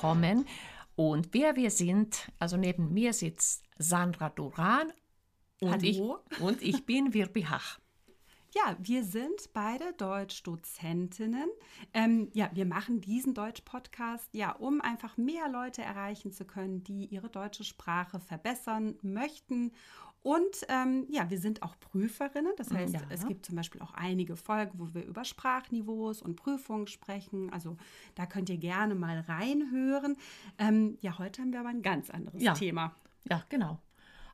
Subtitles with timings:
[0.00, 0.46] willkommen.
[0.96, 4.90] Und wer wir sind, also neben mir sitzt Sandra Duran
[5.60, 6.18] und, Hallo.
[6.30, 7.78] ich, und ich bin Wirbi Hach.
[8.54, 11.50] Ja, wir sind beide Deutschdozentinnen.
[11.92, 17.04] Ähm, ja, wir machen diesen Deutsch-Podcast, ja, um einfach mehr Leute erreichen zu können, die
[17.04, 19.70] ihre deutsche Sprache verbessern möchten.
[20.22, 22.52] Und ähm, ja, wir sind auch Prüferinnen.
[22.58, 23.00] Das heißt, Ja.
[23.08, 27.50] es gibt zum Beispiel auch einige Folgen, wo wir über Sprachniveaus und Prüfungen sprechen.
[27.52, 27.76] Also
[28.16, 30.16] da könnt ihr gerne mal reinhören.
[30.58, 32.52] Ähm, ja, heute haben wir aber ein ganz anderes Ja.
[32.52, 32.94] Thema.
[33.30, 33.78] Ja, genau.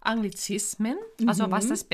[0.01, 0.97] Anglizismen,
[1.27, 1.87] also was, das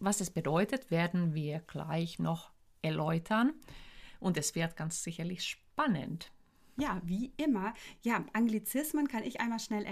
[0.00, 2.50] was es bedeutet, werden wir gleich noch
[2.82, 3.52] erläutern.
[4.20, 6.30] Und es wird ganz sicherlich spannend.
[6.76, 7.72] Ja, wie immer.
[8.02, 9.84] Ja, Anglizismen kann ich einmal schnell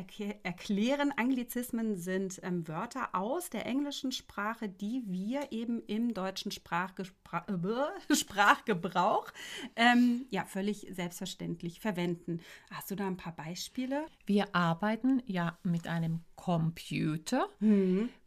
[0.43, 1.13] erklären.
[1.17, 8.15] Anglizismen sind ähm, Wörter aus der englischen Sprache, die wir eben im deutschen Sprachgespra äh,
[8.15, 9.31] Sprachgebrauch
[9.77, 12.41] ähm, ja völlig selbstverständlich verwenden.
[12.71, 14.07] Hast du da ein paar Beispiele?
[14.27, 17.49] Wir arbeiten ja mit einem Computer.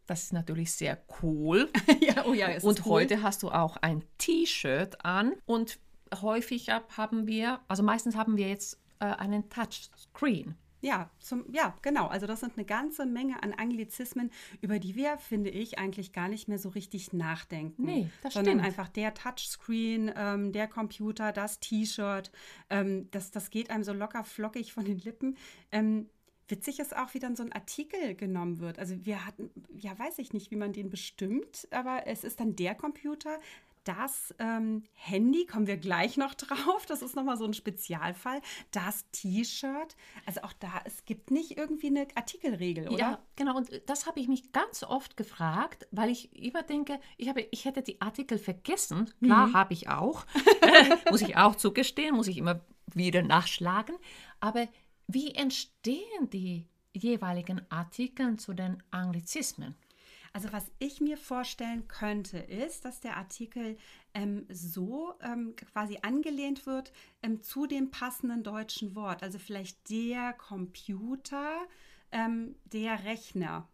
[0.06, 1.70] Das ist natürlich sehr cool.
[2.00, 2.92] ja, oh ja, Und cool.
[2.92, 5.78] heute hast du auch ein T-Shirt an und
[6.22, 10.54] häufig hab- haben wir, also meistens haben wir jetzt äh, einen Touchscreen.
[10.82, 12.06] Ja, zum, ja, genau.
[12.06, 16.28] Also das sind eine ganze Menge an Anglizismen, über die wir, finde ich, eigentlich gar
[16.28, 17.84] nicht mehr so richtig nachdenken.
[17.84, 18.66] Nee, das sondern stimmt.
[18.66, 22.30] einfach der Touchscreen, ähm, der Computer, das T-Shirt,
[22.70, 25.36] ähm, das, das geht einem so locker flockig von den Lippen.
[25.72, 26.08] Ähm,
[26.46, 28.78] witzig ist auch, wie dann so ein Artikel genommen wird.
[28.78, 32.54] Also wir hatten, ja, weiß ich nicht, wie man den bestimmt, aber es ist dann
[32.54, 33.40] der Computer,
[33.86, 38.40] das ähm, Handy, kommen wir gleich noch drauf, das ist nochmal so ein Spezialfall.
[38.72, 42.98] Das T-Shirt, also auch da, es gibt nicht irgendwie eine Artikelregel, oder?
[42.98, 43.56] Ja, genau.
[43.56, 47.64] Und das habe ich mich ganz oft gefragt, weil ich immer denke, ich, habe, ich
[47.64, 49.10] hätte die Artikel vergessen.
[49.22, 50.26] Klar, habe ich auch.
[51.10, 52.60] muss ich auch zugestehen, muss ich immer
[52.92, 53.96] wieder nachschlagen.
[54.40, 54.68] Aber
[55.06, 59.76] wie entstehen die jeweiligen Artikel zu den Anglizismen?
[60.36, 63.78] Also was ich mir vorstellen könnte, ist, dass der Artikel
[64.12, 66.92] ähm, so ähm, quasi angelehnt wird
[67.22, 69.22] ähm, zu dem passenden deutschen Wort.
[69.22, 71.56] Also vielleicht der Computer,
[72.12, 73.66] ähm, der Rechner.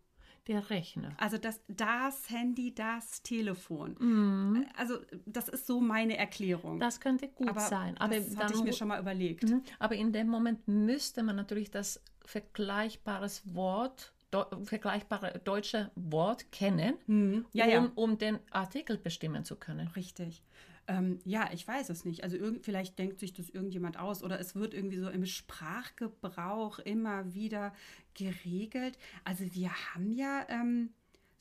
[0.47, 1.17] Der Rechner.
[1.17, 3.97] Also das, das Handy, das Telefon.
[3.99, 4.67] Mhm.
[4.77, 6.79] Also das ist so meine Erklärung.
[6.79, 7.99] Das könnte gut aber sein.
[7.99, 9.51] Aber, das hatte ich mir schon mal überlegt.
[9.51, 9.65] Mhm.
[9.81, 16.95] Aber in dem Moment müsste man natürlich das vergleichbares Wort, deu vergleichbare deutsche Wort kennen,
[17.07, 17.47] Mhm.
[17.53, 17.79] Ja, ja.
[17.81, 19.89] um, um den Artikel bestimmen zu können.
[19.89, 20.43] Richtig.
[20.89, 22.25] Ähm, ja, ich weiß es nicht.
[22.25, 26.81] Also irgend, vielleicht denkt sich das irgendjemand aus oder es wird irgendwie so im Sprachgebrauch
[26.81, 27.73] immer wieder
[28.15, 28.99] geregelt.
[29.25, 30.91] Also wir haben ja ähm,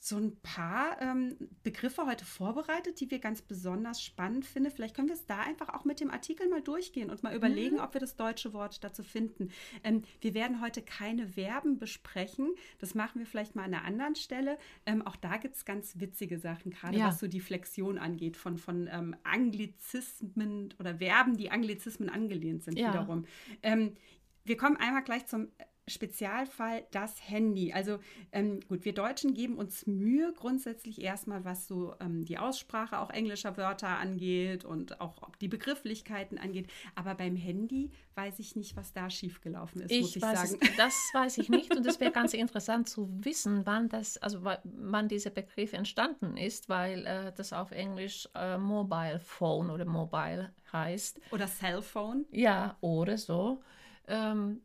[0.03, 4.71] so ein paar ähm, Begriffe heute vorbereitet, die wir ganz besonders spannend finden.
[4.71, 7.79] Vielleicht können wir es da einfach auch mit dem Artikel mal durchgehen und mal überlegen,
[7.79, 9.51] ob wir das deutsche Wort dazu finden.
[9.83, 12.49] Ähm, wir werden heute keine Verben besprechen.
[12.79, 14.57] Das machen wir vielleicht mal an einer anderen Stelle.
[14.87, 17.05] Ähm, auch da gibt es ganz witzige Sachen, gerade Ja.
[17.09, 22.79] was so die Flexion angeht von, von ähm, Anglizismen oder Verben, die Anglizismen angelehnt sind
[22.79, 22.89] Ja.
[22.89, 23.25] wiederum.
[23.61, 23.93] Ähm,
[24.45, 25.49] wir kommen einmal gleich zum
[25.87, 27.73] Spezialfall das Handy.
[27.73, 27.99] Also
[28.31, 33.09] ähm, gut, wir Deutschen geben uns Mühe grundsätzlich erstmal, was so ähm, die Aussprache auch
[33.09, 36.67] englischer Wörter angeht und auch die Begrifflichkeiten angeht.
[36.95, 40.59] Aber beim Handy weiß ich nicht, was da schiefgelaufen ist, muss ich weiß sagen.
[40.61, 44.43] Es, das weiß ich nicht und es wäre ganz interessant zu wissen, wann das, also
[44.43, 49.85] wa- wann dieser Begriff entstanden ist, weil äh, das auf Englisch äh, Mobile Phone oder
[49.85, 51.19] Mobile heißt.
[51.31, 52.25] Oder Cellphone.
[52.31, 53.61] Ja, oder so.
[54.07, 54.61] Ähm,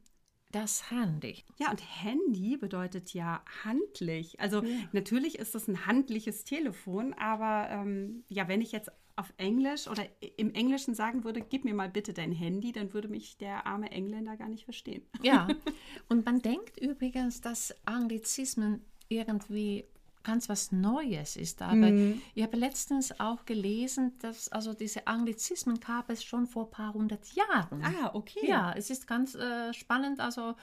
[0.57, 1.45] das Handy.
[1.59, 4.41] Ja, und Handy bedeutet ja handlich.
[4.41, 4.63] Also
[4.93, 10.05] natürlich ist das ein handliches Telefon, aber ähm, ja, wenn ich jetzt auf Englisch oder
[10.37, 13.91] im Englischen sagen würde, gib mir mal bitte dein Handy, dann würde mich der arme
[13.91, 15.03] Engländer gar nicht verstehen.
[15.23, 15.49] Ja,
[16.09, 19.85] und man denkt übrigens, dass Anglizismen irgendwie
[20.27, 21.63] ganz was Neues ist.
[21.63, 21.89] Aber
[22.35, 26.93] ich habe letztens auch gelesen, dass also diese Anglizismen gab es schon vor ein paar
[26.93, 27.83] hundert Jahren.
[27.83, 28.47] Ah, okay.
[28.47, 30.21] Ja, es ist ganz äh, spannend.
[30.21, 30.57] Also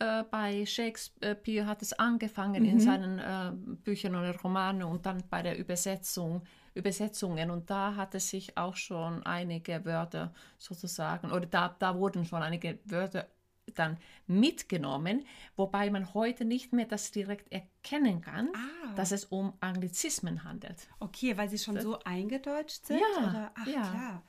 [0.00, 3.52] äh, bei Shakespeare hat es angefangen in seinen äh,
[3.84, 6.42] Büchern oder Romanen und dann bei der Übersetzung,
[6.74, 7.50] Übersetzungen.
[7.50, 12.42] Und da hat es sich auch schon einige Wörter sozusagen, oder da, da wurden schon
[12.42, 13.28] einige Wörter
[13.74, 15.24] dann mitgenommen,
[15.56, 18.94] wobei man heute nicht mehr das direkt erkennen kann, Ah.
[18.94, 20.88] dass es um Anglizismen handelt.
[21.00, 23.00] Okay, weil sie schon so eingedeutscht sind?
[23.00, 23.52] Ja, Oder?
[23.54, 23.80] Ach, ja.
[23.80, 24.22] klar.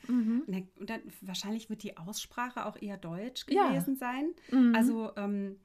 [0.48, 3.68] Na, und dann, wahrscheinlich wird die Aussprache auch eher deutsch Ja.
[3.70, 4.32] gewesen sein.
[4.52, 4.76] Mhm.
[4.76, 5.58] Also, ähm,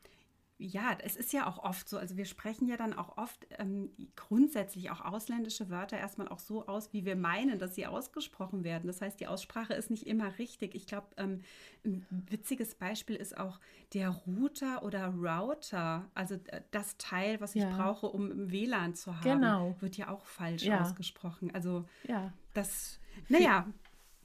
[0.56, 3.90] ja, es ist ja auch oft so, also wir sprechen ja dann auch oft ähm,
[4.14, 8.86] grundsätzlich auch ausländische Wörter erstmal auch so aus, wie wir meinen, dass sie ausgesprochen werden.
[8.86, 10.76] Das heißt, die Aussprache ist nicht immer richtig.
[10.76, 11.42] Ich glaube, ähm,
[11.84, 13.58] ein witziges Beispiel ist auch
[13.94, 17.70] der Router oder Router, also äh, das Teil, was ich Ja.
[17.76, 19.76] brauche, um WLAN zu haben, Genau.
[19.80, 20.82] wird ja auch falsch Ja.
[20.82, 21.52] ausgesprochen.
[21.52, 22.32] Also Ja.
[22.52, 23.66] das, naja,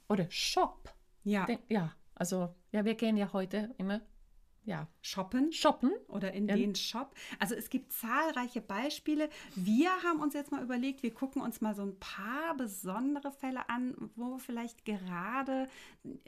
[0.07, 0.93] Oder Shop.
[1.23, 4.01] ja, Den, ja, also ja, wir gehen ja heute immer
[4.69, 5.51] ja, shoppen.
[5.51, 5.91] shoppen.
[6.07, 6.55] oder in Ja.
[6.55, 7.15] den Shop.
[7.39, 9.29] Also es gibt zahlreiche Beispiele.
[9.55, 13.67] Wir haben uns jetzt mal überlegt, wir gucken uns mal so ein paar besondere Fälle
[13.69, 15.67] an, wo vielleicht gerade,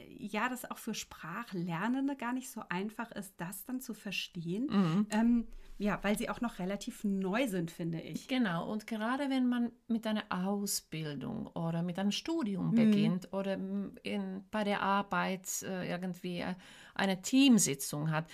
[0.08, 4.66] ja, das auch für Sprachlernende gar nicht so einfach ist, das dann zu verstehen.
[4.70, 5.06] Mhm.
[5.10, 5.46] Ähm,
[5.78, 8.28] ja, weil sie auch noch relativ neu sind, finde ich.
[8.28, 12.74] Genau, und gerade wenn man mit einer Ausbildung oder mit einem Studium Mhm.
[12.74, 16.54] beginnt oder in, bei der Arbeit äh, irgendwie äh,
[16.94, 18.30] eine Teamsitzung hat,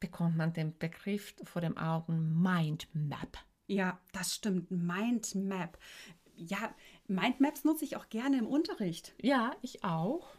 [0.00, 3.38] bekommt man den Begriff vor dem Augen Mindmap.
[3.66, 4.70] Ja, das stimmt.
[4.70, 5.78] Mindmap.
[6.36, 6.74] Ja,
[7.06, 9.14] Mindmaps nutze ich auch gerne im Unterricht.
[9.20, 10.34] Ja, ich auch.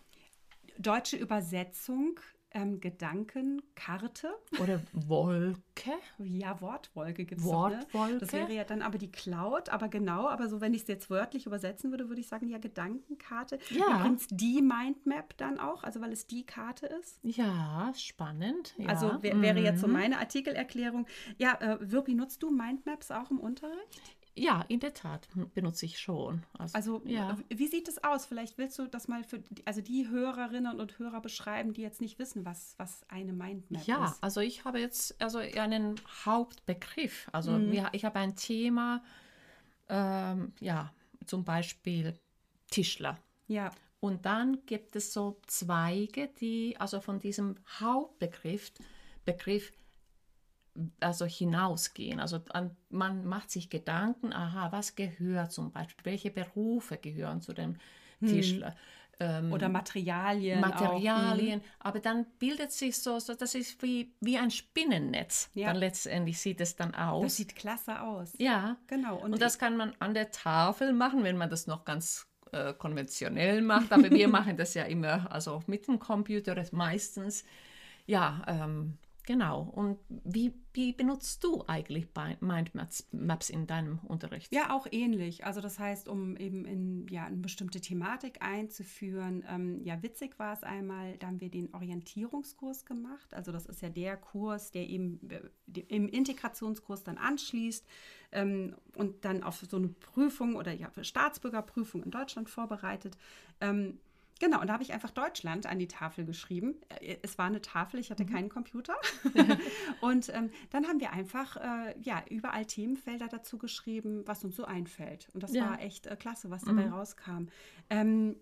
[0.78, 2.20] Deutsche Übersetzung,
[2.56, 4.34] ähm, Gedankenkarte.
[4.62, 5.92] Oder Wolke.
[6.20, 8.14] Ja, Wortwolke gibt es Wortwolke.
[8.14, 8.20] Ne?
[8.20, 11.10] Das wäre ja dann aber die Cloud, aber genau, aber so, wenn ich es jetzt
[11.10, 13.60] wörtlich übersetzen würde, würde ich sagen, ja, Gedankenkarte.
[13.70, 14.00] Ja.
[14.00, 17.20] Übrigens die Mindmap dann auch, also weil es die Karte ist.
[17.24, 18.74] Ja, spannend.
[18.78, 18.88] Ja.
[18.90, 19.94] Also wär, wäre jetzt so Mhm.
[19.94, 21.06] meine Artikelerklärung.
[21.38, 24.02] Ja, äh, Wirpi, nutzt du Mindmaps auch im Unterricht?
[24.38, 26.44] Ja, in der Tat benutze ich schon.
[26.74, 27.38] Also ja.
[27.50, 28.26] äh, wie sieht es aus?
[28.26, 32.02] Vielleicht willst du das mal für die, also die Hörerinnen und Hörer beschreiben, die jetzt
[32.02, 34.22] nicht wissen, was, was eine Mindmap Ja, ist.
[34.22, 35.96] also ich habe jetzt also einen
[36.26, 37.30] Hauptbegriff.
[37.32, 37.72] Also Mhm.
[37.72, 39.02] wir, ich habe ein Thema,
[39.88, 40.94] ähm, ja,
[41.26, 42.14] zum Beispiel
[42.70, 43.18] Tischler.
[43.48, 43.72] Ja,
[44.02, 48.72] Und dann gibt es so Zweige, die also von diesem Hauptbegriff
[49.24, 49.72] Begriff,
[51.00, 52.20] also hinausgehen.
[52.20, 57.54] Also an, man macht sich Gedanken, aha, was gehört zum Beispiel, welche Berufe gehören zu
[57.54, 57.76] dem
[58.20, 58.76] Tischler.
[59.20, 60.62] Ähm, oder Materialien.
[60.64, 60.68] Auch.
[60.70, 65.50] Materialien, aber dann bildet sich so, so das ist wie, wie ein Spinnennetz.
[65.54, 65.68] Ja.
[65.68, 67.36] Dann letztendlich sieht es dann Das aus.
[67.38, 68.34] sieht klasse aus.
[68.38, 69.16] ja, Genau.
[69.18, 73.62] und, das kann man an der Tafel machen, wenn man das noch ganz äh, konventionell
[73.62, 73.94] macht.
[73.94, 77.46] Aber wir machen das ja immer, also mit dem Computer das meistens.
[78.06, 79.62] Ja, ähm, genau.
[79.62, 82.08] Und wie, wie benutzt du eigentlich
[82.40, 84.54] Mindmaps Maps in deinem Unterricht?
[84.54, 85.46] Ja, auch ähnlich.
[85.46, 89.44] Also das heißt, um eben in ja, eine bestimmte Thematik einzuführen.
[89.50, 93.34] Ähm, ja, witzig war es einmal, da haben wir den Orientierungskurs gemacht.
[93.34, 97.86] Also das ist ja der Kurs, der eben äh, im Integrationskurs dann anschließt
[98.32, 103.18] ähm, und dann auf so eine Prüfung oder ja, Staatsbürgerprüfung in Deutschland vorbereitet.
[103.62, 104.00] Ähm,
[104.40, 106.76] Genau, und da habe ich einfach Deutschland an die Tafel geschrieben.
[107.00, 108.96] Äh, Es war eine Tafel, ich hatte keinen Computer.
[110.02, 114.66] und ähm, dann haben wir einfach äh, ja, überall Themenfelder dazu geschrieben, was uns so
[114.66, 115.30] einfällt.
[115.34, 115.70] Und das Ja.
[115.72, 117.48] war echt äh, klasse, was dabei rauskam.
[117.90, 118.36] Ähm,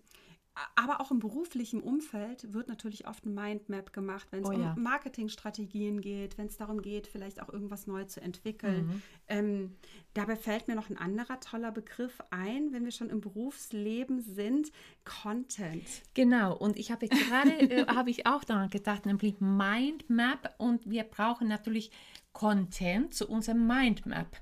[0.76, 4.60] aber auch im beruflichen Umfeld wird natürlich oft ein Mindmap gemacht, wenn es Oh um
[4.60, 4.74] ja.
[4.78, 8.86] Marketingstrategien geht, wenn es darum geht, vielleicht auch irgendwas neu zu entwickeln.
[8.86, 9.02] Mhm.
[9.28, 9.76] Ähm,
[10.14, 14.70] dabei fällt mir noch ein anderer toller Begriff ein, wenn wir schon im Berufsleben sind,
[15.04, 15.86] Content.
[16.14, 21.02] Genau, und ich habe gerade, äh, habe ich auch daran gedacht, nämlich Mindmap und wir
[21.02, 21.90] brauchen natürlich
[22.32, 24.40] Content zu unserem Mindmap.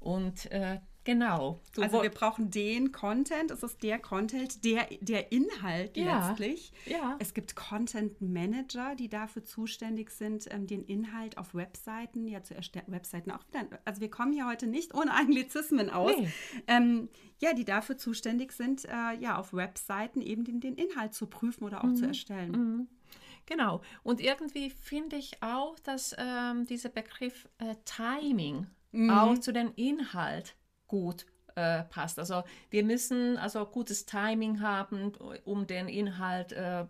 [0.00, 0.80] Und äh,
[1.14, 1.60] genau.
[1.74, 6.28] Du Also wir brauchen den Content, es ist der Content, der, der Inhalt Ja.
[6.28, 6.72] letztlich.
[6.86, 7.16] Ja.
[7.18, 12.54] Es gibt Content Manager, die dafür zuständig sind, ähm, den Inhalt auf Webseiten ja zu
[12.54, 12.86] erstellen.
[12.88, 13.66] Webseiten auch wieder.
[13.84, 16.12] Also wir kommen ja heute nicht ohne Anglizismen aus.
[16.16, 16.28] Nee.
[16.66, 21.26] Ähm, ja, die dafür zuständig sind, äh, ja, auf Webseiten eben den, den Inhalt zu
[21.26, 22.88] prüfen oder auch zu erstellen.
[23.46, 23.80] Genau.
[24.02, 28.66] Und irgendwie finde ich auch, dass ähm, dieser Begriff äh, Timing
[29.08, 30.56] auch zu dem Inhalt
[30.90, 32.18] gut äh, passt.
[32.18, 35.12] Also wir müssen also gutes Timing haben,
[35.44, 36.84] um den Inhalt äh,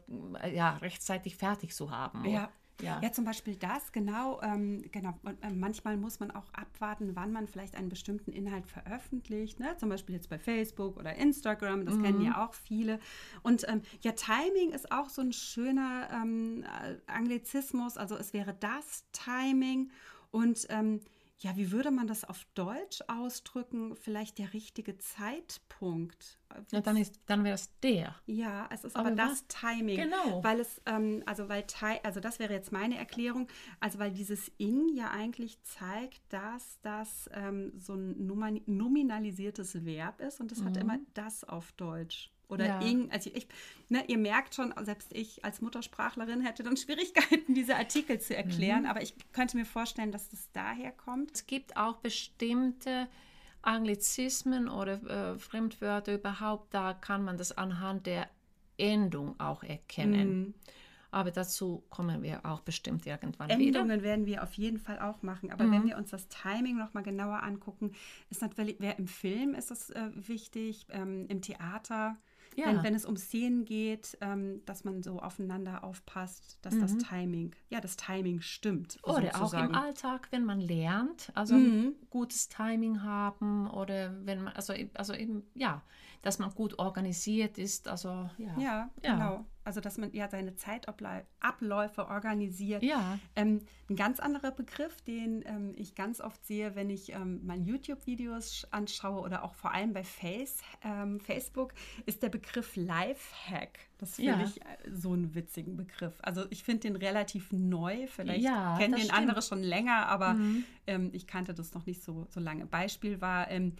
[0.53, 2.25] ja, rechtzeitig fertig zu haben.
[2.25, 2.51] Ja.
[2.83, 2.99] Ja.
[3.03, 3.13] Ja.
[3.13, 5.13] zum Beispiel das, genau, ähm, genau.
[5.43, 9.61] Äh, manchmal muss man auch abwarten, wann man vielleicht einen bestimmten Inhalt veröffentlicht.
[9.61, 9.77] Ne?
[9.77, 12.99] Zum Beispiel jetzt bei Facebook oder Instagram, das kennen ja auch viele.
[13.43, 17.99] Und ähm, ja, Timing ist auch so ein schöner ähm, äh, Anglizismus.
[17.99, 19.91] Also es wäre das Timing.
[20.31, 21.01] Und ähm,
[21.43, 23.97] ja, wie würde man das auf Deutsch ausdrücken?
[23.97, 26.39] Vielleicht der richtige Zeitpunkt.
[26.71, 28.15] Ja, dann ist, dann wäre es der.
[28.27, 29.97] Ja, es ist Aber aber, was- das Timing.
[29.97, 30.45] Genau.
[30.45, 31.65] Weil es, ähm, also weil
[32.03, 37.31] also das wäre jetzt meine Erklärung, also weil dieses ing ja eigentlich zeigt, dass das
[37.33, 38.27] ähm, so ein
[38.67, 42.31] nominalisiertes Verb ist und das hat immer das auf Deutsch.
[42.51, 42.81] Oder Ja.
[42.81, 43.11] ing.
[43.11, 43.47] Also ich,
[43.89, 48.87] ne, ihr merkt schon, selbst ich als Muttersprachlerin hätte dann Schwierigkeiten, diese Artikel zu erklären.
[48.87, 51.33] Aber ich könnte mir vorstellen, dass das daher kommt.
[51.35, 53.09] Es gibt auch bestimmte
[53.63, 58.29] Anglizismen oder äh, Fremdwörter überhaupt, da kann man das anhand der
[58.79, 60.29] Endung auch erkennen.
[60.41, 60.55] Mhm.
[61.13, 63.81] Aber dazu kommen wir auch bestimmt irgendwann wieder.
[63.81, 65.51] Endungen werden wir auf jeden Fall auch machen.
[65.51, 65.73] Aber Mhm.
[65.73, 67.93] wenn wir uns das Timing noch mal genauer angucken,
[68.31, 72.17] ist natürlich, wer im Film ist das äh, wichtig, ähm, im Theater,
[72.57, 72.67] Ja.
[72.67, 77.55] wenn, wenn es um Szenen geht, ähm, dass man so aufeinander aufpasst, dass das Timing,
[77.69, 78.97] ja, das Timing stimmt.
[79.07, 79.13] Mhm.
[79.13, 79.75] Oder auch sozusagen.
[79.75, 81.95] im Alltag, wenn man lernt, also Mhm.
[82.11, 85.83] gutes Timing haben oder wenn man, also, also eben, ja,
[86.23, 88.09] dass man gut organisiert ist, also
[88.39, 88.55] ja.
[88.59, 89.15] Ja, Ja.
[89.15, 89.45] genau.
[89.63, 92.83] Also, dass man ja seine Zeitabläufe organisiert.
[92.83, 93.19] Ja.
[93.37, 97.59] Ähm, ein ganz anderer Begriff, den ähm, ich ganz oft sehe, wenn ich ähm, mal
[97.59, 101.73] YouTube-Videos sch- anschaue oder auch vor allem bei Face, ähm, Facebook,
[102.07, 103.79] ist der Begriff Lifehack.
[103.99, 104.43] Das finde Ja.
[104.45, 106.15] ich äh, so einen witzigen Begriff.
[106.23, 108.07] Also ich finde den relativ neu.
[108.07, 109.19] Vielleicht Ja, kennen den stimmt.
[109.19, 110.37] andere schon länger, aber
[110.87, 112.67] ähm, ich kannte das noch nicht so, so lange.
[112.67, 113.77] Beispiel war, ähm,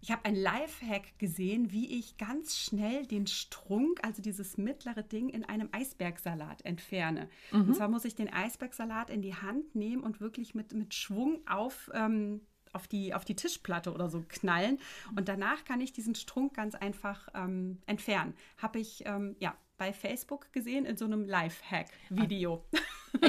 [0.00, 5.28] ich habe ein Lifehack gesehen, wie ich ganz schnell den Strunk, also dieses mittlere Ding,
[5.28, 7.28] in einem Eisbergsalat entferne.
[7.50, 11.40] Und zwar muss ich den Eisbergsalat in die Hand nehmen und wirklich mit, mit Schwung
[11.48, 14.78] auf, ähm, auf, die, auf die Tischplatte oder so knallen.
[15.16, 18.34] Und danach kann ich diesen Strunk ganz einfach ähm, entfernen.
[18.58, 22.64] Habe ich ähm, ja, bei Facebook gesehen in so einem Lifehack-Video.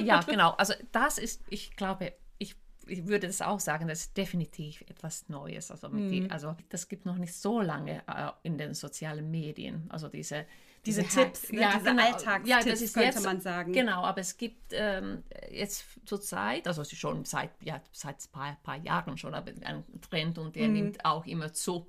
[0.03, 0.51] Ja, genau.
[0.51, 2.55] Also das ist, ich glaube, ich,
[2.87, 5.71] ich würde das auch sagen, das ist definitiv etwas Neues.
[5.71, 6.09] Also, Mhm.
[6.09, 9.85] die, also das gibt noch nicht so lange äh, in den sozialen Medien.
[9.89, 10.45] Also diese,
[10.85, 11.69] Diese Hack- Tipps, ne?
[11.75, 13.73] diese Alltagstipps, könnte man sagen.
[13.73, 18.31] Genau, aber es gibt ähm, jetzt zur Zeit, also ist schon seit, ja, seit ein
[18.31, 20.53] paar, paar Jahren schon, aber ein Trend und Mhm.
[20.59, 21.87] der nimmt auch immer zu.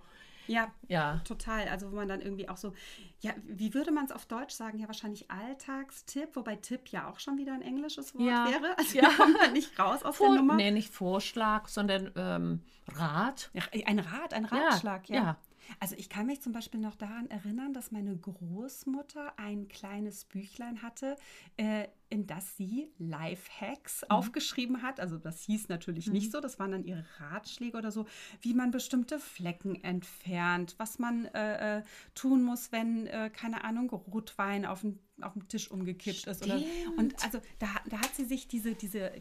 [0.49, 1.21] Ja, Ja.
[1.25, 1.69] total.
[1.69, 2.73] Also wo man dann irgendwie auch so,
[3.21, 4.79] ja, wie würde man es auf Deutsch sagen?
[4.79, 8.47] Ja, wahrscheinlich Alltagstipp, wobei Tipp ja auch schon wieder ein englisches Wort Ja.
[8.51, 8.77] wäre.
[8.79, 9.09] Also Ja.
[9.17, 10.55] kommen da nicht raus aus der Vor, Nummer.
[10.57, 12.63] nee, nicht Vorschlag, sondern ähm,
[12.95, 13.51] Rat.
[13.53, 15.37] Ja, ein Rat, ein Ratschlag, ja.
[15.81, 20.83] Also ich kann mich zum Beispiel noch daran erinnern, dass meine Großmutter ein kleines Büchlein
[20.83, 21.17] hatte,
[21.57, 25.01] äh, in das sie Lifehacks aufgeschrieben hat.
[25.01, 28.07] Also das hieß natürlich nicht so, das waren dann ihre Ratschläge oder so,
[28.41, 31.83] wie man bestimmte Flecken entfernt, was man äh, äh,
[32.15, 36.45] tun muss, wenn, äh, keine Ahnung, Rotwein auf dem, auf dem Tisch umgekippt ist.
[36.45, 36.61] Oder,
[36.97, 39.13] und also da, da hat sie sich diese, diese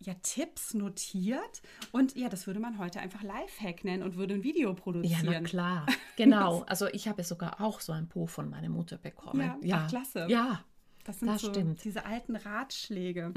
[0.00, 1.62] ja, Tipps notiert
[1.92, 5.26] und ja, das würde man heute einfach Lifehack nennen und würde ein Video Ja, produzieren.
[5.26, 5.86] na klar.
[6.16, 6.62] Genau.
[6.62, 9.54] Also ich habe sogar auch so ein Buch von meiner Mutter bekommen.
[9.62, 10.26] Ja, ach, klasse.
[10.28, 10.64] Ja,
[11.04, 11.84] Das sind Das so stimmt.
[11.84, 13.32] diese alten Ratschläge.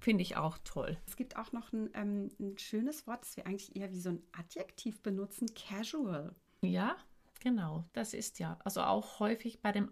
[0.00, 0.96] finde ich auch toll.
[1.06, 4.10] Es gibt auch noch ein, ähm, ein schönes Wort, das wir eigentlich eher wie so
[4.10, 6.34] ein Adjektiv benutzen, casual.
[6.62, 6.96] Ja,
[7.40, 7.84] genau.
[7.94, 9.90] Das ist ja, also auch häufig bei den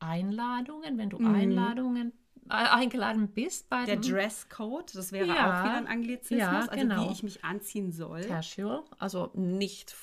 [0.00, 2.12] Einladungen, wenn du Einladungen äh,
[2.48, 5.34] eingeladen bist bei Der Dresscode, das wäre Ja.
[5.60, 7.08] auch wieder ein Anglizismus, Ja, also genau.
[7.08, 8.22] wie ich mich anziehen soll.
[8.24, 9.94] Casual, also nicht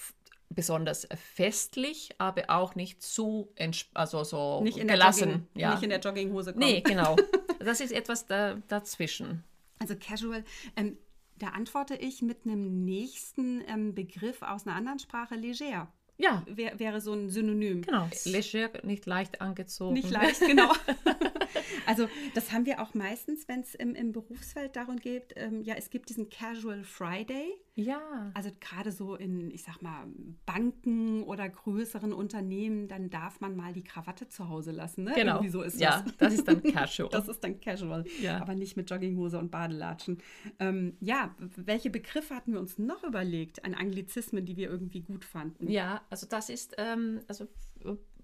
[0.50, 3.54] besonders festlich, aber auch nicht zu
[3.94, 5.30] also so Nicht in, der gelassen.
[5.30, 5.72] Jogging, ja.
[5.74, 6.66] nicht in der Jogginghose kommen.
[6.66, 7.16] nee, genau.
[7.60, 9.44] Das ist etwas da, dazwischen.
[9.78, 10.44] Also casual,
[10.76, 10.98] ähm,
[11.38, 15.88] da antworte ich mit einem nächsten ähm, Begriff aus einer anderen Sprache, leger.
[16.18, 17.84] Ja, Wär, wäre so ein Synonym.
[17.84, 18.10] genau.
[18.26, 19.94] Leger, nicht leicht angezogen.
[19.94, 20.72] Nicht leicht, genau.
[21.86, 25.76] also das haben wir auch meistens, wenn es im, im Berufsfeld darum geht, ähm, ja,
[25.76, 27.54] es gibt diesen Casual Friday.
[27.76, 28.32] Ja.
[28.34, 30.06] Also gerade so in, ich sag mal,
[30.46, 35.06] Banken oder größeren Unternehmen, dann darf man mal die Krawatte zu Hause lassen.
[35.06, 35.14] Ne?
[35.16, 35.36] Genau.
[35.36, 36.18] Irgendwie so ist ja, das.
[36.18, 37.10] das ist dann casual.
[37.22, 38.42] Das ist dann casual, Ja.
[38.42, 40.18] aber nicht mit Jogginghose und Badelatschen.
[40.60, 45.24] Ähm, ja, welche Begriffe hatten wir uns noch überlegt an Anglizismen, die wir irgendwie gut
[45.26, 45.70] fanden?
[45.70, 47.48] Ja, also das ist, ähm, also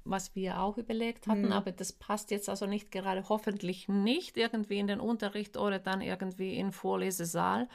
[0.10, 1.52] was wir auch überlegt hatten, Mhm.
[1.52, 6.02] aber das passt jetzt also nicht gerade, hoffentlich nicht irgendwie in den Unterricht oder dann
[6.02, 7.68] irgendwie in Vorlesesaal.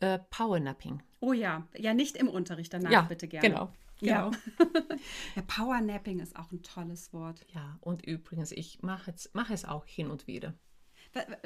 [0.00, 1.00] Äh, Powernapping.
[1.20, 3.48] Oh ja, ja, nicht im Unterricht, danach Ja, bitte gerne.
[3.48, 4.30] genau, Ja.
[4.30, 4.36] genau.
[5.36, 7.46] ja, Powernapping ist auch ein tolles Wort.
[7.54, 10.54] Ja, und übrigens, ich mache es, mache es auch hin und wieder.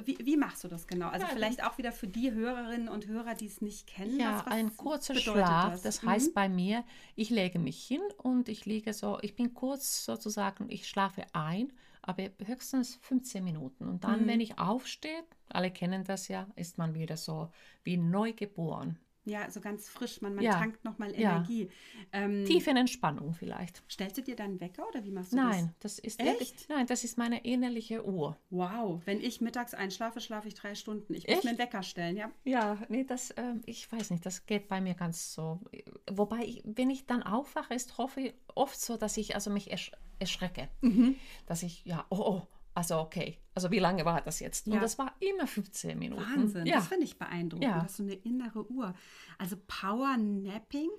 [0.04, 1.08] Wie, wie machst du das genau?
[1.08, 4.18] Also Ja, vielleicht auch wieder für die Hörerinnen und Hörer, die es nicht kennen.
[4.18, 5.72] Ja, was, was ein kurzer Schlaf.
[5.72, 6.08] Das, Das, Mhm.
[6.08, 6.84] heißt bei mir,
[7.16, 11.72] ich lege mich hin und ich liege so, ich bin kurz sozusagen, ich schlafe ein,
[12.02, 13.86] aber höchstens 15 Minuten.
[13.88, 14.28] Und dann, Mhm.
[14.28, 17.50] wenn ich aufstehe, alle kennen das ja, ist man wieder so
[17.82, 18.98] wie neugeboren.
[19.26, 20.22] Ja, so ganz frisch.
[20.22, 20.52] Man, man Ja.
[20.58, 21.32] tankt nochmal Ja.
[21.36, 21.68] Energie.
[22.12, 23.82] Ähm, Tiefenentspannung vielleicht.
[23.90, 25.44] stellst du dir dann Wecker oder wie machst du das?
[25.44, 26.68] Nein, das ist Echt?
[26.68, 28.36] nein, das ist meine innerliche Uhr.
[28.50, 31.12] Wow, wenn ich mittags einschlafe, schlafe ich drei Stunden.
[31.12, 31.44] Ich muss Echt?
[31.44, 32.30] mir einen Wecker stellen, ja.
[32.44, 35.60] Ja, nee, das, ähm, ich weiß nicht, das geht bei mir ganz so.
[36.08, 39.90] Wobei, ich, wenn ich dann aufwache, ist hoffe, oft so, dass ich also mich ersch
[40.18, 40.68] erschrecke.
[40.80, 41.16] Mhm.
[41.46, 42.42] Dass ich, ja, oh, oh,
[42.76, 44.66] also okay, also wie lange war das jetzt?
[44.66, 44.74] Ja.
[44.74, 46.20] Und das war immer 15 Minuten.
[46.20, 47.64] Wahnsinn, Ja, das finde ich beeindruckend.
[47.64, 47.78] Ja.
[47.78, 48.94] Du hast so eine innere Uhr.
[49.38, 50.90] Also Power Napping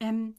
[0.00, 0.34] ähm,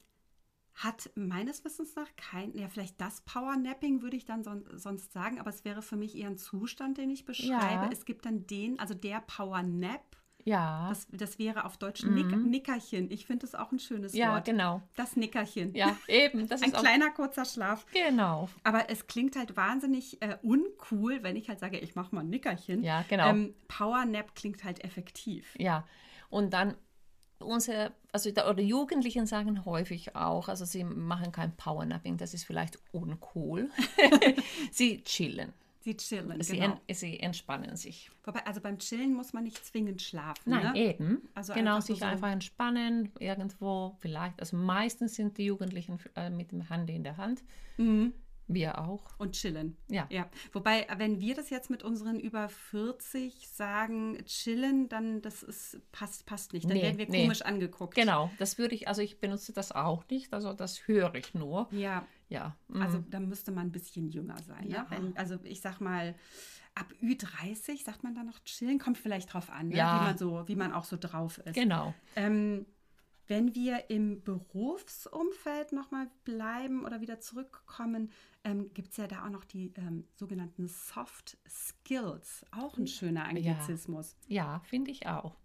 [0.74, 5.14] hat meines Wissens nach kein, ja vielleicht das Power Napping würde ich dann son sonst
[5.14, 7.92] sagen, aber es wäre für mich eher ein Zustand, den ich beschreibe.
[7.92, 10.07] Es gibt dann den, also der Power Nap,
[10.48, 13.12] ja, das, das wäre auf Deutsch Nick Nickerchen.
[13.12, 14.20] Ich finde das auch ein schönes Mhm.
[14.20, 14.46] ja, Wort.
[14.46, 14.82] genau.
[14.96, 15.76] Das Nickerchen.
[15.76, 17.86] Ja, eben, das Ein ist kleiner kurzer Schlaf.
[17.92, 18.48] genau.
[18.64, 22.30] Aber es klingt halt wahnsinnig äh, uncool, wenn ich halt sage, ich mache mal ein
[22.30, 22.84] Nickerchen.
[22.84, 23.30] Ja, genau.
[23.30, 25.54] Ähm, Power Nap klingt halt effektiv.
[25.60, 25.86] Ja,
[26.30, 26.76] und dann
[27.40, 32.46] unsere, also da, oder Jugendlichen sagen häufig auch, also sie machen kein Powernapping, das ist
[32.46, 33.70] vielleicht uncool.
[34.72, 35.54] sie chillen,
[35.88, 36.78] Sie chillen, sie, genau.
[36.86, 38.12] en, sie entspannen sich.
[38.26, 40.50] Wobei, also beim Chillen muss man nicht zwingend schlafen.
[40.50, 40.76] Nein, ne?
[40.78, 41.22] eben.
[41.34, 44.38] Also genau, einfach sich so- einfach entspannen, irgendwo vielleicht.
[44.42, 47.42] Also meistens sind die Jugendlichen äh, mit dem Handy in der Hand.
[47.78, 48.12] Mhm.
[48.50, 49.04] Wir auch.
[49.18, 49.76] Und chillen.
[49.90, 50.08] Ja.
[50.10, 50.30] Ja.
[50.54, 56.26] Wobei, wenn wir das jetzt mit unseren über 40 sagen, chillen, dann das ist, passt,
[56.26, 56.66] passt nicht.
[56.70, 57.24] Dann Nee, werden wir nee.
[57.24, 57.96] komisch angeguckt.
[57.96, 61.68] Genau, das würde ich, also ich benutze das auch nicht, also das höre ich nur.
[61.72, 62.56] Ja, Ja.
[62.70, 62.82] mhm.
[62.82, 64.70] also da müsste man ein bisschen jünger sein.
[64.70, 64.84] Ja.
[64.84, 64.88] Ne?
[64.92, 66.16] Wenn, also ich sag mal,
[66.74, 69.76] ab Ü30 sagt man dann noch chillen, kommt vielleicht drauf an, ne?
[69.78, 70.00] Ja.
[70.00, 71.56] wie man so, wie man auch so drauf ist.
[71.56, 71.94] genau.
[72.16, 72.66] Ähm,
[73.28, 78.12] wenn wir im Berufsumfeld nochmal bleiben oder wieder zurückkommen,
[78.44, 82.46] ähm, gibt es ja da auch noch die ähm, sogenannten Soft Skills.
[82.52, 84.16] Auch ein schöner Anglizismus.
[84.28, 85.36] Ja, finde ich auch.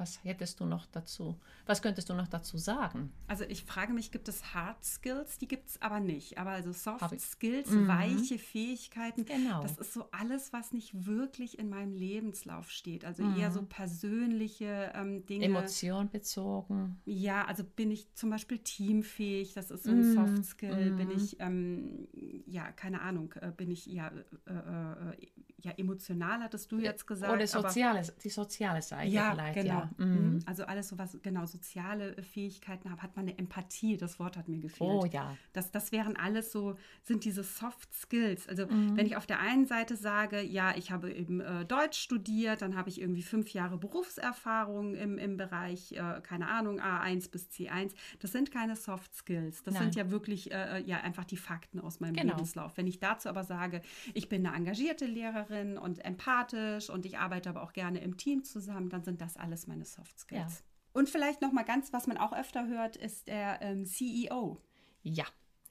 [0.00, 1.38] Was hättest du noch dazu?
[1.66, 3.12] Was könntest du noch dazu sagen?
[3.26, 5.36] Also ich frage mich, gibt es Hard Skills?
[5.36, 6.38] Die gibt es aber nicht.
[6.38, 7.86] Aber also Soft Skills, Mhm.
[7.86, 9.60] weiche Fähigkeiten, Genau.
[9.60, 13.04] das ist so alles, was nicht wirklich in meinem Lebenslauf steht.
[13.04, 13.36] Also Mhm.
[13.36, 15.44] eher so persönliche ähm, Dinge.
[15.44, 16.98] Emotion bezogen.
[17.04, 20.92] Ja, also bin ich zum Beispiel teamfähig, das ist so ein Mm, Soft Skill.
[20.92, 21.10] Bin mm.
[21.12, 22.08] ich, ähm,
[22.46, 24.10] ja, keine Ahnung, äh, bin ich ja,
[24.46, 25.16] äh, äh,
[25.62, 27.32] ja emotional, hattest du jetzt gesagt.
[27.32, 29.54] Oder aber- soziale, die soziale Seite ja, vielleicht.
[29.54, 29.68] genau.
[29.80, 29.90] Ja.
[29.98, 30.06] Mhm.
[30.34, 30.38] Mhm.
[30.46, 34.36] Also alles so was, genau, soziale äh, Fähigkeiten hat, hat man eine Empathie, das Wort
[34.36, 34.90] hat mir gefehlt.
[34.90, 35.36] Oh ja.
[35.52, 38.48] Das, das wären alles so, sind diese Soft Skills.
[38.48, 38.96] Also Mhm.
[38.96, 42.76] wenn ich auf der einen Seite sage, ja, ich habe eben äh, Deutsch studiert, dann
[42.76, 47.92] habe ich irgendwie fünf Jahre Berufserfahrung im, im Bereich, äh, keine Ahnung, A1 bis C1.
[48.20, 49.62] Das sind keine Soft Skills.
[49.62, 49.84] Das Nein.
[49.84, 52.34] sind ja wirklich äh, ja einfach die Fakten aus meinem Genau.
[52.34, 52.76] Lebenslauf.
[52.76, 53.82] Wenn ich dazu aber sage,
[54.14, 58.44] ich bin eine engagierte Lehrerin und empathisch und ich arbeite aber auch gerne im Team
[58.44, 60.58] zusammen, dann sind das alles meine Soft Skills.
[60.58, 60.64] Ja.
[60.92, 64.58] Und vielleicht noch mal ganz, was man auch öfter hört, ist der ähm, CEO,
[65.02, 65.24] Ja.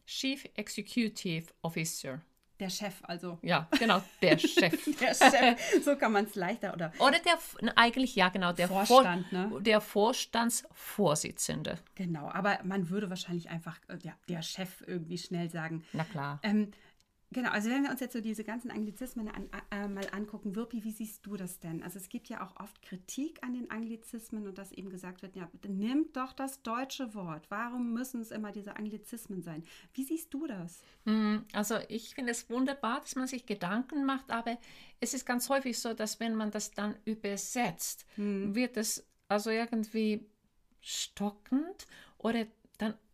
[0.06, 2.22] Chief Executive Officer.
[2.60, 4.84] der Chef, also Ja, genau, der Chef.
[5.00, 5.84] der Chef.
[5.84, 7.38] So kann man es leichter oder Oder der,
[7.78, 9.62] eigentlich, ja, genau, der Vorstand, Vor, ne?
[9.62, 11.78] Der Vorstandsvorsitzende.
[11.96, 12.30] genau.
[12.30, 15.84] Aber man würde wahrscheinlich einfach äh, ja, der Chef irgendwie schnell sagen.
[15.94, 16.40] Na klar.
[16.44, 16.72] Ähm,
[17.32, 20.84] genau, also wenn wir uns jetzt so diese ganzen Anglizismen an, äh, mal angucken, Wirpi,
[20.84, 21.84] wie siehst du das denn?
[21.84, 25.36] Also es gibt ja auch oft Kritik an den Anglizismen und dass eben gesagt wird,
[25.36, 27.46] ja, bitte nimmt doch das deutsche Wort.
[27.50, 29.64] Warum müssen es immer diese Anglizismen sein?
[29.94, 30.82] Wie siehst du das?
[31.06, 34.58] Mm, Also ich finde es wunderbar, dass man sich Gedanken macht, aber
[35.00, 38.56] es ist ganz häufig so, dass wenn man das dann übersetzt, Hm.
[38.56, 40.28] wird es also irgendwie
[40.82, 41.86] stockend
[42.18, 42.46] oder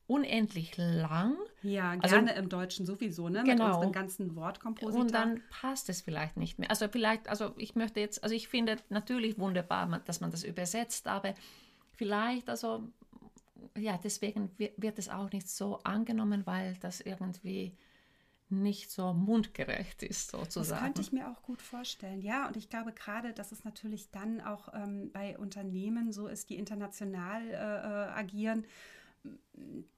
[0.08, 3.39] unendlich lang Ja, Also- gerne im Deutschen sowieso, ne?
[3.41, 3.74] Mit Genau.
[3.76, 5.00] unseren ganzen Wortkomposita.
[5.02, 6.70] und dann passt es vielleicht nicht mehr.
[6.70, 11.08] Also vielleicht, also ich möchte jetzt, also ich finde natürlich wunderbar, dass man das übersetzt,
[11.08, 11.34] aber
[11.94, 12.88] vielleicht, also
[13.78, 17.76] ja, deswegen wi- wird es auch nicht so angenommen, weil das irgendwie
[18.50, 20.84] nicht so mundgerecht ist, Das sozusagen.
[20.84, 22.22] könnte ich mir auch gut vorstellen.
[22.22, 26.52] Ja, und ich glaube gerade, dass es natürlich dann auch ähm, bei Unternehmen so ist,
[26.52, 28.65] die international äh, äh, agieren,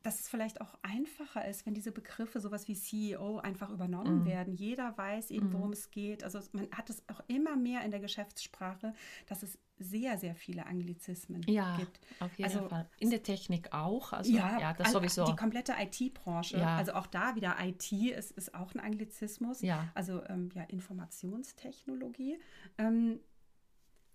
[0.04, 4.26] dass es vielleicht auch einfacher ist, wenn diese Begriffe, sowas wie CEO, einfach übernommen Mhm.
[4.26, 4.54] werden.
[4.56, 6.24] Jeder weiß eben, worum es geht.
[6.24, 8.94] Also man hat es auch immer mehr in der Geschäftssprache,
[9.26, 12.00] dass es sehr, sehr viele Anglizismen Ja, gibt.
[12.20, 12.90] auf jeden Also- Fall.
[13.00, 14.14] In der Technik auch.
[14.14, 15.26] Also ja, das all- sowieso.
[15.26, 16.78] Die komplette IT-Branche, Ja.
[16.78, 19.62] also auch da wieder IT ist, ist auch ein Anglizismus.
[19.62, 19.88] Ja.
[19.94, 22.40] Also ähm, ja, Informationstechnologie.
[22.78, 23.20] Ähm,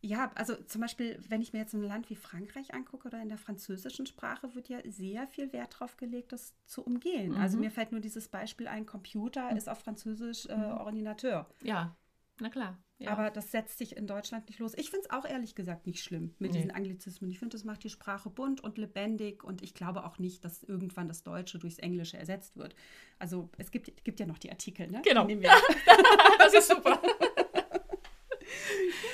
[0.04, 3.28] ja, also zum Beispiel, wenn ich mir jetzt ein Land wie Frankreich angucke oder in
[3.28, 7.34] der französischen Sprache, wird ja sehr viel Wert drauf gelegt, das zu umgehen.
[7.36, 7.64] Also Mhm.
[7.64, 11.48] mir fällt nur dieses Beispiel ein, Computer ist auf Französisch äh, Ordinateur.
[11.62, 11.96] Ja,
[12.40, 12.78] Na klar.
[12.98, 13.10] Ja.
[13.12, 14.74] Aber das setzt sich in Deutschland nicht los.
[14.74, 16.58] Ich finde es auch ehrlich gesagt nicht schlimm mit Nee.
[16.58, 17.30] diesen Anglizismen.
[17.30, 20.62] Ich finde, das macht die Sprache bunt und lebendig und ich glaube auch nicht, dass
[20.64, 22.74] irgendwann das Deutsche durchs Englische ersetzt wird.
[23.18, 25.02] Also es gibt, gibt ja noch die Artikel, ne?
[25.04, 25.26] Genau.
[25.28, 25.40] Wir-
[26.38, 27.00] das ist super.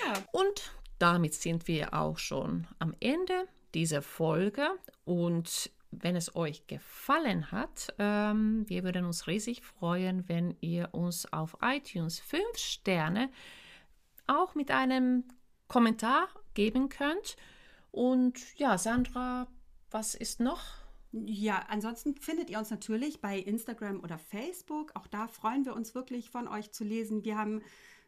[0.04, 0.12] ja.
[0.32, 4.68] Und damit sind wir auch schon am Ende dieser Folge.
[5.04, 11.32] Und wenn es euch gefallen hat, ähm, wir würden uns riesig freuen, wenn ihr uns
[11.32, 13.30] auf iTunes 5 Sterne
[14.26, 15.24] auch mit einem
[15.66, 17.36] Kommentar geben könnt.
[17.90, 19.46] Und ja, Sandra,
[19.90, 20.62] was ist noch?
[21.12, 24.92] Ja, ansonsten findet ihr uns natürlich bei Instagram oder Facebook.
[24.94, 27.24] Auch da freuen wir uns wirklich von euch zu lesen.
[27.24, 27.62] Wir haben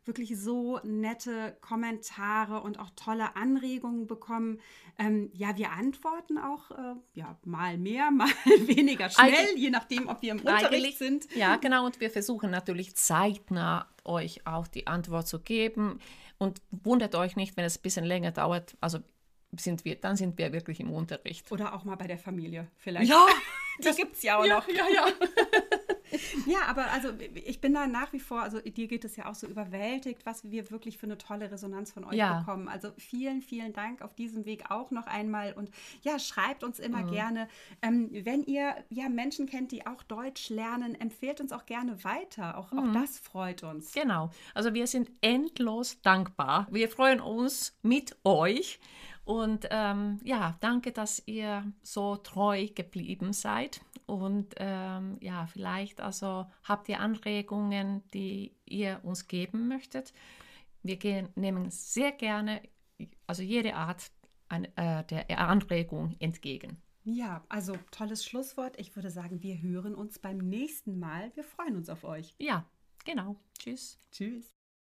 [0.06, 4.60] wirklich so nette Kommentare und auch tolle Anregungen bekommen.
[4.98, 8.28] Ähm, ja, wir antworten auch äh, ja, mal mehr, mal
[8.66, 11.34] weniger schnell, Eig- je nachdem, ob wir im Unterricht sind.
[11.36, 11.84] Ja, genau.
[11.86, 15.98] Und wir versuchen natürlich zeitnah euch auch die Antwort zu geben.
[16.38, 18.76] Und wundert euch nicht, wenn es ein bisschen länger dauert.
[18.80, 19.00] Also
[19.58, 21.50] sind wir, dann sind wir wirklich im Unterricht.
[21.52, 23.10] Oder auch mal bei der Familie vielleicht.
[23.10, 23.26] Ja,
[23.78, 24.66] die gibt es ja auch noch.
[24.68, 25.06] ja, ja.
[26.46, 29.34] Ja, aber also ich bin da nach wie vor, also dir geht es ja auch
[29.34, 32.40] so überwältigt, was wir wirklich für eine tolle Resonanz von euch Ja.
[32.40, 32.68] bekommen.
[32.68, 35.70] Also vielen, vielen Dank auf diesem Weg auch noch einmal und
[36.02, 37.48] ja, schreibt uns immer gerne.
[37.82, 42.56] Ähm, wenn ihr ja Menschen kennt, die auch Deutsch lernen, empfehlt uns auch gerne weiter.
[42.58, 43.92] Auch, auch das freut uns.
[43.92, 44.30] Genau.
[44.54, 46.66] Also wir sind endlos dankbar.
[46.70, 48.80] Wir freuen uns mit euch.
[49.24, 53.80] Und ähm, ja, danke, dass ihr so treu geblieben seid.
[54.10, 60.12] Und ähm, ja, vielleicht also habt ihr Anregungen, die ihr uns geben möchtet.
[60.82, 62.62] Wir gehen, nehmen sehr gerne,
[63.26, 64.10] also jede Art
[64.48, 66.82] an, äh, der Anregung entgegen.
[67.04, 68.78] Ja, also tolles Schlusswort.
[68.78, 71.30] Ich würde sagen, wir hören uns beim nächsten Mal.
[71.34, 72.34] Wir freuen uns auf euch.
[72.38, 72.66] Ja,
[73.04, 73.36] genau.
[73.58, 73.98] Tschüss.
[74.10, 74.59] Tschüss.